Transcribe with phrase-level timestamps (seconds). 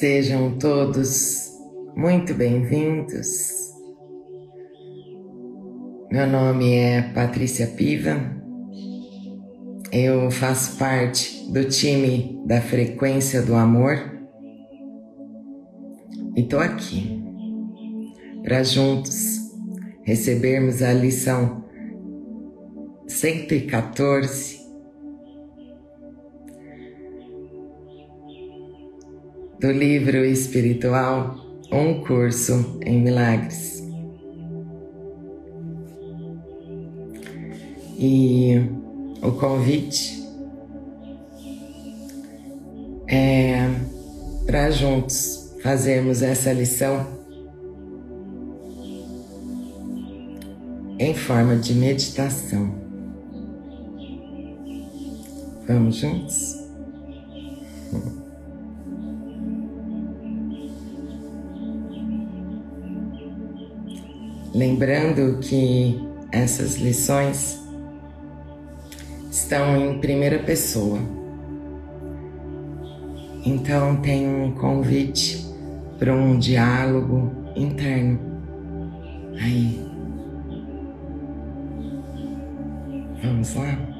[0.00, 1.52] Sejam todos
[1.94, 3.70] muito bem-vindos.
[6.10, 8.18] Meu nome é Patrícia Piva.
[9.92, 13.98] Eu faço parte do time da Frequência do Amor
[16.34, 17.22] e tô aqui
[18.42, 19.52] para juntos
[20.02, 21.62] recebermos a lição
[23.06, 24.59] 114
[29.60, 31.36] do livro espiritual
[31.70, 33.86] Um Curso em Milagres.
[37.98, 38.54] E
[39.22, 40.26] o convite
[43.06, 43.68] é
[44.46, 47.06] para juntos fazermos essa lição
[50.98, 52.74] em forma de meditação.
[55.66, 56.59] Vamos juntos?
[64.54, 66.00] Lembrando que
[66.32, 67.60] essas lições
[69.30, 70.98] estão em primeira pessoa.
[73.44, 75.46] Então tem um convite
[75.98, 78.18] para um diálogo interno.
[79.40, 79.80] Aí.
[83.22, 83.99] Vamos lá?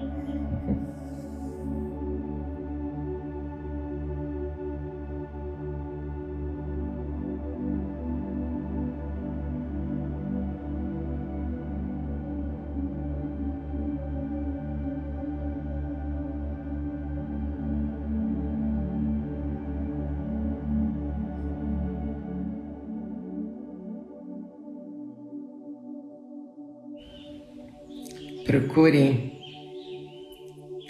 [28.50, 29.32] Procure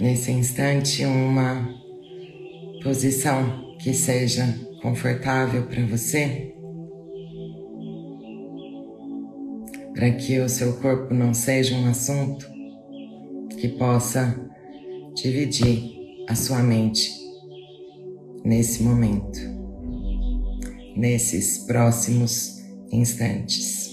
[0.00, 1.68] nesse instante uma
[2.82, 4.46] posição que seja
[4.80, 6.54] confortável para você,
[9.92, 12.50] para que o seu corpo não seja um assunto
[13.58, 14.34] que possa
[15.14, 17.12] dividir a sua mente
[18.42, 19.38] nesse momento,
[20.96, 22.58] nesses próximos
[22.90, 23.89] instantes.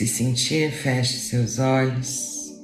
[0.00, 2.58] Se sentir, feche seus olhos.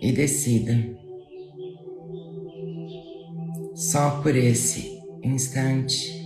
[0.00, 0.72] E decida,
[3.74, 6.16] só por esse instante,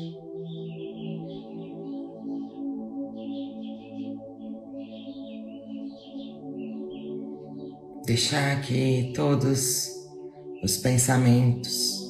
[8.04, 9.88] deixar que todos
[10.62, 12.03] os pensamentos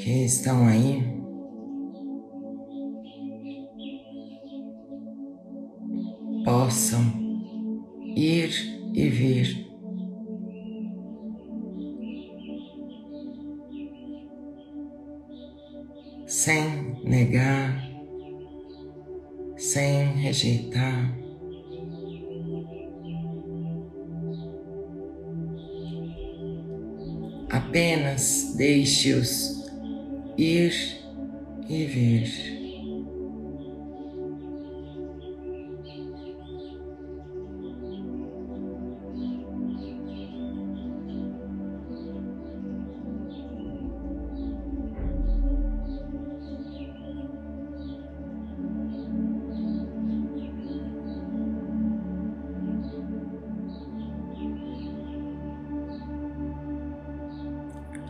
[0.00, 1.02] que estão aí.
[6.42, 7.02] Possam
[8.16, 8.50] ir
[8.94, 9.70] e vir.
[16.26, 17.86] Sem negar,
[19.58, 21.18] sem rejeitar.
[27.50, 29.59] Apenas deixe-os
[30.40, 30.96] ir
[31.68, 32.60] e vir.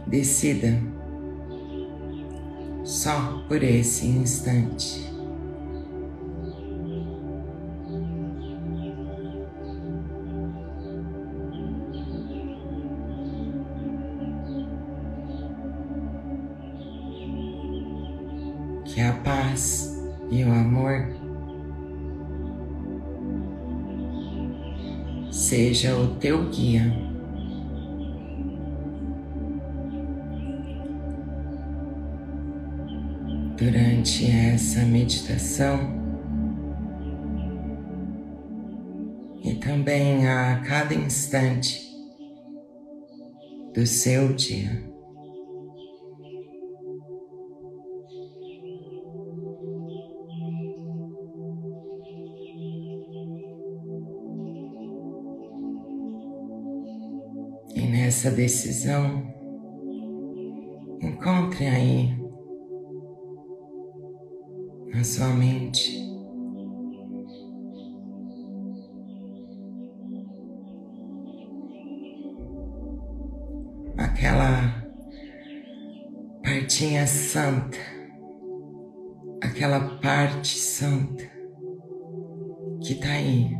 [0.07, 1.00] Decida
[2.91, 5.09] só por esse instante.
[18.85, 21.07] Que a paz e o amor
[25.31, 27.10] seja o teu guia.
[33.61, 35.79] Durante essa meditação
[39.45, 41.87] e também a cada instante
[43.75, 44.83] do seu dia.
[57.75, 59.23] E nessa decisão,
[61.03, 62.30] encontre aí
[64.93, 65.99] na sua mente.
[73.97, 74.85] Aquela
[76.43, 77.79] partinha santa,
[79.43, 81.31] aquela parte santa
[82.83, 83.51] que está aí,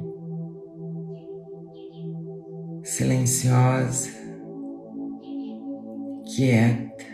[2.83, 4.11] silenciosa,
[6.35, 7.05] quieta,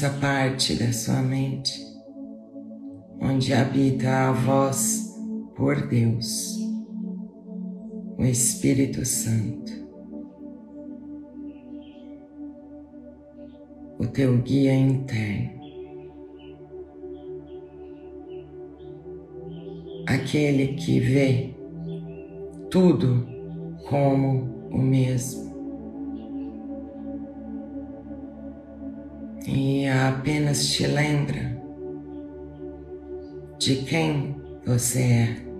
[0.00, 1.78] Nessa parte da sua mente
[3.20, 5.14] onde habita a voz
[5.54, 6.56] por Deus,
[8.16, 9.70] o Espírito Santo.
[13.98, 15.60] o teu guia interno,
[20.06, 21.54] aquele que vê
[22.70, 23.26] tudo
[23.86, 25.50] como o mesmo.
[29.46, 31.58] E apenas te lembra
[33.58, 35.50] de quem você é.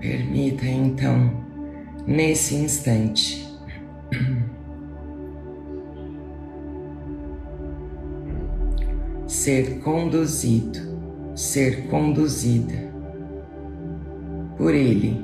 [0.00, 1.44] Permita então,
[2.06, 3.51] nesse instante,
[9.42, 10.78] ser conduzido,
[11.34, 12.74] ser conduzida
[14.56, 15.20] por Ele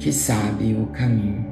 [0.00, 1.51] que sabe o caminho.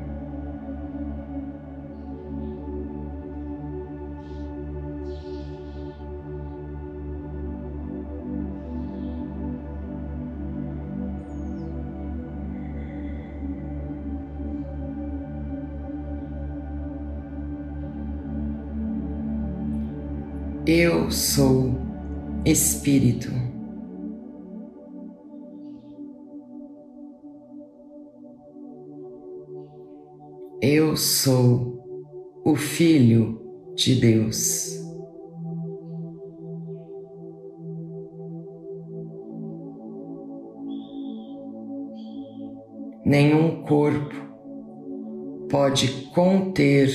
[20.72, 21.72] Eu sou
[22.44, 23.28] Espírito.
[30.62, 31.82] Eu sou
[32.44, 33.40] o Filho
[33.74, 34.80] de Deus.
[43.04, 44.14] Nenhum corpo
[45.48, 46.88] pode conter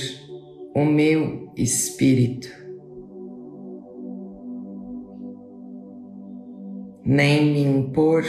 [0.74, 2.65] o meu espírito.
[7.06, 8.24] Nem me impor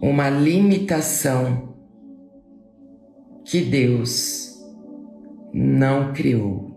[0.00, 1.74] uma limitação
[3.44, 4.56] que Deus
[5.52, 6.70] não criou.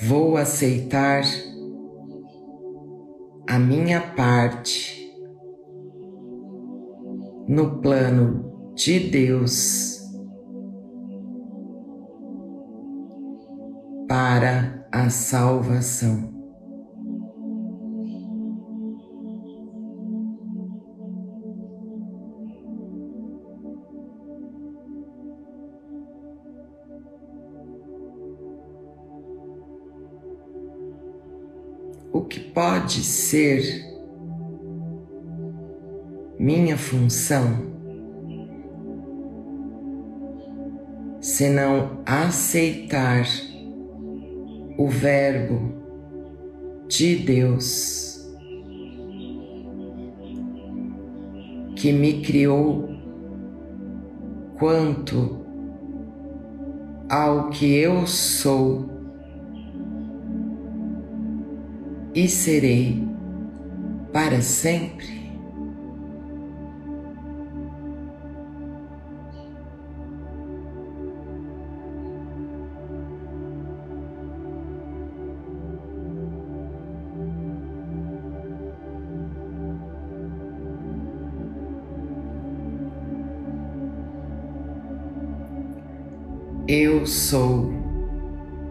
[0.00, 1.24] Vou aceitar
[3.48, 5.10] a minha parte
[7.48, 10.02] no plano de Deus
[14.06, 16.37] para a salvação.
[32.18, 33.86] O que pode ser
[36.36, 37.62] minha função
[41.20, 43.24] se não aceitar
[44.76, 45.74] o Verbo
[46.88, 48.28] de Deus
[51.76, 52.88] que me criou
[54.58, 55.46] quanto
[57.08, 58.97] ao que eu sou
[62.18, 63.00] e serei
[64.12, 65.18] para sempre.
[86.66, 87.72] Eu sou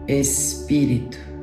[0.06, 1.37] Espírito.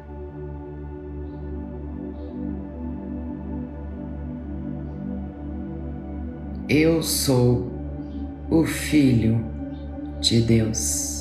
[6.68, 7.72] Eu sou
[8.50, 9.44] o Filho
[10.20, 11.16] de Deus.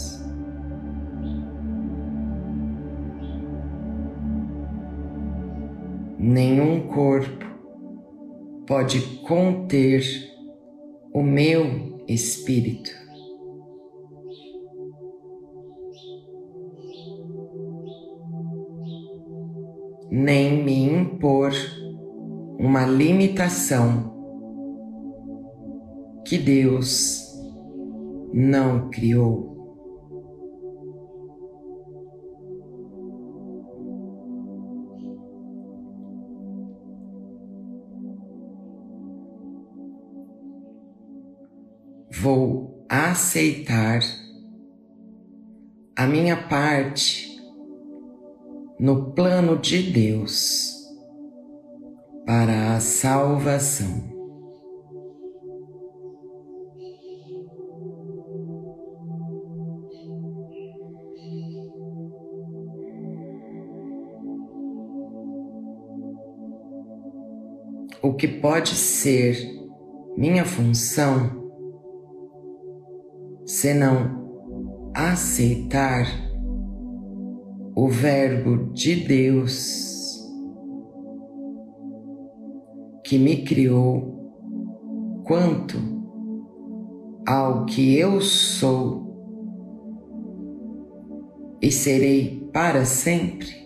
[6.24, 7.44] nenhum corpo
[8.66, 10.02] pode conter
[11.12, 12.90] o meu espírito.
[20.10, 21.52] Nem me impor
[22.58, 24.13] uma limitação
[26.24, 27.32] que Deus
[28.32, 29.52] não criou.
[42.10, 44.00] Vou aceitar
[45.94, 47.38] a minha parte
[48.80, 50.74] no plano de Deus
[52.24, 54.13] para a salvação.
[68.04, 69.34] O que pode ser
[70.14, 71.50] minha função
[73.46, 76.06] senão aceitar
[77.74, 80.22] o Verbo de Deus
[83.02, 84.34] que me criou
[85.24, 85.78] quanto
[87.26, 89.02] ao que eu sou
[91.62, 93.63] e serei para sempre.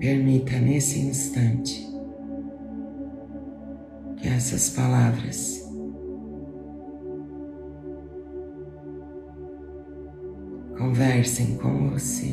[0.00, 1.86] Permita nesse instante
[4.16, 5.70] que essas palavras
[10.78, 12.32] conversem com você.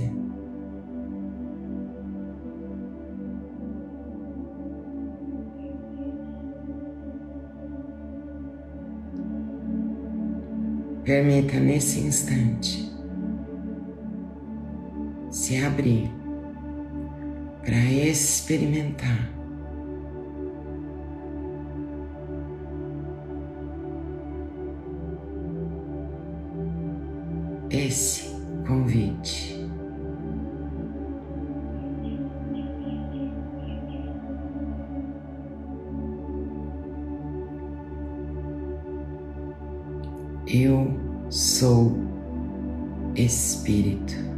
[11.04, 12.90] Permita nesse instante
[15.30, 16.27] se abrir
[17.68, 19.30] para experimentar.
[27.70, 28.34] Esse
[28.66, 29.68] convite.
[40.48, 40.98] Eu
[41.30, 41.98] sou
[43.14, 44.37] Espírito.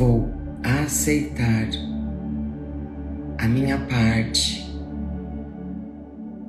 [0.00, 0.26] Vou
[0.64, 1.68] aceitar
[3.36, 4.66] a minha parte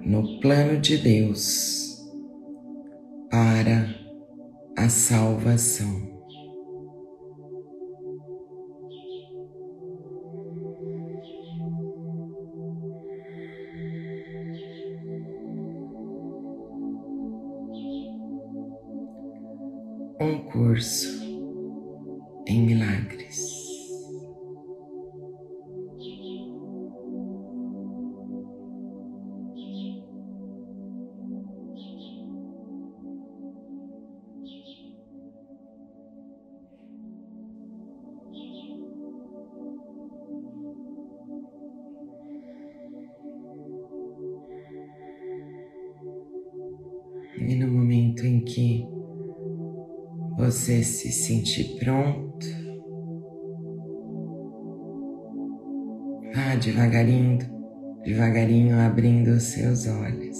[0.05, 2.09] no plano de Deus
[3.29, 3.93] para
[4.77, 6.09] a salvação.
[20.21, 21.10] Um curso
[50.41, 52.47] você se sentir pronto,
[56.33, 57.37] vá devagarinho,
[58.03, 60.39] devagarinho abrindo os seus olhos.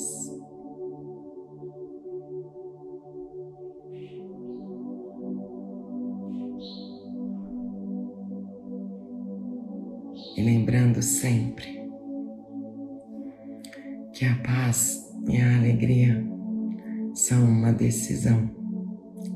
[10.36, 11.80] E lembrando sempre
[14.14, 16.26] que a paz e a alegria
[17.14, 18.61] são uma decisão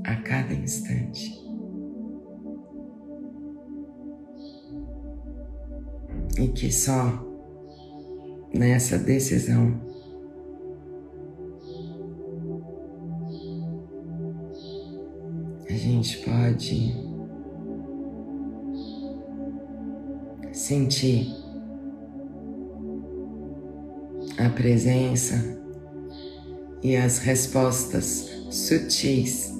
[0.05, 1.43] a cada instante.
[6.37, 7.25] E que só
[8.53, 9.81] nessa decisão
[15.67, 16.93] a gente pode
[20.51, 21.27] sentir
[24.37, 25.35] a presença
[26.83, 29.55] e as respostas sutis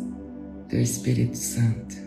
[0.75, 2.04] do Espírito Santo.